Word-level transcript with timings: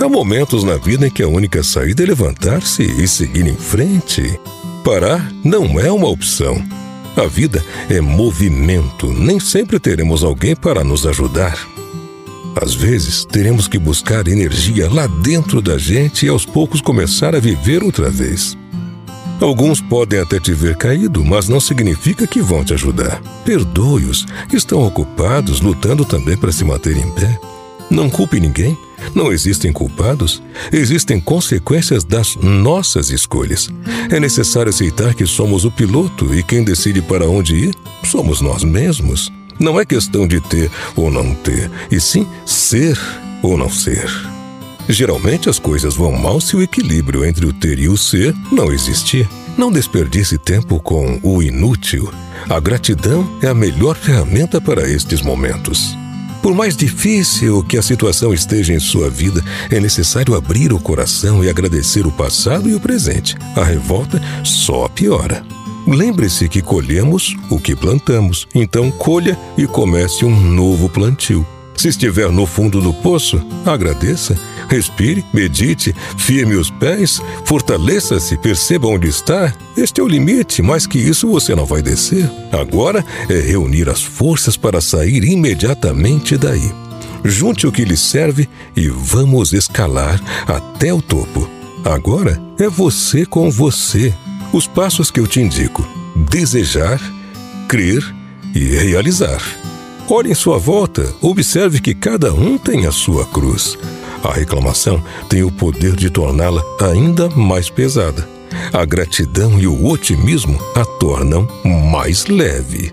Há 0.00 0.08
momentos 0.08 0.62
na 0.62 0.76
vida 0.76 1.08
em 1.08 1.10
que 1.10 1.24
a 1.24 1.28
única 1.28 1.60
saída 1.64 2.04
é 2.04 2.06
levantar-se 2.06 2.84
e 2.84 3.08
seguir 3.08 3.48
em 3.48 3.56
frente. 3.56 4.38
Parar 4.84 5.28
não 5.44 5.78
é 5.78 5.90
uma 5.90 6.08
opção. 6.08 6.64
A 7.16 7.26
vida 7.26 7.64
é 7.90 8.00
movimento, 8.00 9.12
nem 9.12 9.40
sempre 9.40 9.80
teremos 9.80 10.22
alguém 10.22 10.54
para 10.54 10.84
nos 10.84 11.04
ajudar. 11.04 11.58
Às 12.54 12.74
vezes, 12.74 13.24
teremos 13.24 13.66
que 13.66 13.76
buscar 13.76 14.28
energia 14.28 14.88
lá 14.88 15.08
dentro 15.08 15.60
da 15.60 15.76
gente 15.76 16.26
e 16.26 16.28
aos 16.28 16.46
poucos 16.46 16.80
começar 16.80 17.34
a 17.34 17.40
viver 17.40 17.82
outra 17.82 18.08
vez. 18.08 18.56
Alguns 19.40 19.80
podem 19.80 20.20
até 20.20 20.38
te 20.38 20.52
ver 20.52 20.76
caído, 20.76 21.24
mas 21.24 21.48
não 21.48 21.58
significa 21.58 22.24
que 22.24 22.40
vão 22.40 22.64
te 22.64 22.72
ajudar. 22.72 23.20
Perdoe-os, 23.44 24.26
estão 24.52 24.86
ocupados, 24.86 25.60
lutando 25.60 26.04
também 26.04 26.36
para 26.36 26.52
se 26.52 26.64
manter 26.64 26.96
em 26.96 27.10
pé. 27.14 27.38
Não 27.90 28.08
culpe 28.08 28.38
ninguém, 28.38 28.76
não 29.14 29.32
existem 29.32 29.72
culpados, 29.72 30.42
existem 30.72 31.20
consequências 31.20 32.04
das 32.04 32.36
nossas 32.36 33.10
escolhas. 33.10 33.68
É 34.10 34.18
necessário 34.18 34.70
aceitar 34.70 35.14
que 35.14 35.26
somos 35.26 35.64
o 35.64 35.70
piloto 35.70 36.34
e 36.34 36.42
quem 36.42 36.62
decide 36.62 37.02
para 37.02 37.28
onde 37.28 37.54
ir 37.54 37.74
somos 38.04 38.40
nós 38.40 38.62
mesmos. 38.64 39.32
Não 39.58 39.78
é 39.78 39.84
questão 39.84 40.26
de 40.26 40.40
ter 40.40 40.70
ou 40.94 41.10
não 41.10 41.34
ter, 41.34 41.70
e 41.90 42.00
sim 42.00 42.26
ser 42.46 42.98
ou 43.42 43.56
não 43.56 43.70
ser. 43.70 44.08
Geralmente 44.88 45.50
as 45.50 45.58
coisas 45.58 45.94
vão 45.94 46.12
mal 46.12 46.40
se 46.40 46.56
o 46.56 46.62
equilíbrio 46.62 47.24
entre 47.24 47.44
o 47.44 47.52
ter 47.52 47.78
e 47.78 47.88
o 47.88 47.96
ser 47.96 48.34
não 48.50 48.72
existir. 48.72 49.28
Não 49.56 49.72
desperdice 49.72 50.38
tempo 50.38 50.80
com 50.80 51.18
o 51.22 51.42
inútil. 51.42 52.10
A 52.48 52.60
gratidão 52.60 53.28
é 53.42 53.48
a 53.48 53.54
melhor 53.54 53.96
ferramenta 53.96 54.60
para 54.60 54.88
estes 54.88 55.20
momentos. 55.20 55.96
Por 56.48 56.54
mais 56.54 56.74
difícil 56.74 57.62
que 57.62 57.76
a 57.76 57.82
situação 57.82 58.32
esteja 58.32 58.72
em 58.72 58.80
sua 58.80 59.10
vida, 59.10 59.44
é 59.70 59.78
necessário 59.78 60.34
abrir 60.34 60.72
o 60.72 60.80
coração 60.80 61.44
e 61.44 61.50
agradecer 61.50 62.06
o 62.06 62.10
passado 62.10 62.70
e 62.70 62.74
o 62.74 62.80
presente. 62.80 63.36
A 63.54 63.62
revolta 63.62 64.18
só 64.42 64.88
piora. 64.88 65.44
Lembre-se 65.86 66.48
que 66.48 66.62
colhemos 66.62 67.36
o 67.50 67.60
que 67.60 67.76
plantamos, 67.76 68.48
então 68.54 68.90
colha 68.90 69.38
e 69.58 69.66
comece 69.66 70.24
um 70.24 70.40
novo 70.40 70.88
plantio. 70.88 71.46
Se 71.78 71.86
estiver 71.86 72.28
no 72.32 72.44
fundo 72.44 72.80
do 72.80 72.92
poço, 72.92 73.40
agradeça, 73.64 74.36
respire, 74.68 75.24
medite, 75.32 75.94
firme 76.16 76.56
os 76.56 76.72
pés, 76.72 77.22
fortaleça-se, 77.44 78.36
perceba 78.36 78.88
onde 78.88 79.06
está. 79.06 79.54
Este 79.76 80.00
é 80.00 80.02
o 80.02 80.08
limite, 80.08 80.60
mais 80.60 80.88
que 80.88 80.98
isso 80.98 81.28
você 81.28 81.54
não 81.54 81.64
vai 81.64 81.80
descer. 81.80 82.28
Agora 82.50 83.04
é 83.30 83.38
reunir 83.38 83.88
as 83.88 84.02
forças 84.02 84.56
para 84.56 84.80
sair 84.80 85.22
imediatamente 85.22 86.36
daí. 86.36 86.68
Junte 87.24 87.64
o 87.64 87.70
que 87.70 87.84
lhe 87.84 87.96
serve 87.96 88.48
e 88.74 88.88
vamos 88.88 89.52
escalar 89.52 90.20
até 90.48 90.92
o 90.92 91.00
topo. 91.00 91.48
Agora 91.84 92.42
é 92.58 92.68
você 92.68 93.24
com 93.24 93.52
você. 93.52 94.12
Os 94.52 94.66
passos 94.66 95.12
que 95.12 95.20
eu 95.20 95.28
te 95.28 95.40
indico: 95.40 95.86
desejar, 96.28 97.00
crer 97.68 98.02
e 98.52 98.64
realizar. 98.64 99.40
Olhe 100.10 100.30
em 100.30 100.34
sua 100.34 100.58
volta, 100.58 101.14
observe 101.20 101.82
que 101.82 101.94
cada 101.94 102.32
um 102.32 102.56
tem 102.56 102.86
a 102.86 102.92
sua 102.92 103.26
cruz. 103.26 103.78
A 104.24 104.32
reclamação 104.32 105.04
tem 105.28 105.42
o 105.42 105.52
poder 105.52 105.94
de 105.94 106.08
torná-la 106.08 106.62
ainda 106.80 107.28
mais 107.28 107.68
pesada. 107.68 108.26
A 108.72 108.86
gratidão 108.86 109.60
e 109.60 109.66
o 109.66 109.86
otimismo 109.86 110.58
a 110.74 110.82
tornam 110.82 111.46
mais 111.62 112.26
leve. 112.26 112.90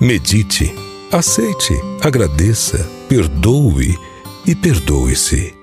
Medite, 0.00 0.74
aceite, 1.12 1.80
agradeça, 2.02 2.90
perdoe 3.08 3.96
e 4.44 4.54
perdoe-se. 4.54 5.57